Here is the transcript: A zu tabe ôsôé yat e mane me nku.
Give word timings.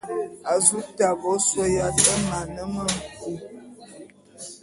A 0.51 0.53
zu 0.65 0.77
tabe 0.97 1.25
ôsôé 1.35 1.65
yat 1.77 1.97
e 2.13 2.15
mane 2.27 2.63
me 2.73 2.83
nku. 2.99 3.31